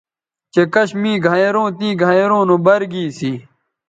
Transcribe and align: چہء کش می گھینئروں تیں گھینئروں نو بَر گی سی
چہء 0.53 0.65
کش 0.73 0.89
می 1.01 1.13
گھینئروں 1.25 1.67
تیں 1.77 1.93
گھینئروں 2.01 2.43
نو 2.49 2.55
بَر 2.65 2.81
گی 2.91 3.05
سی 3.17 3.31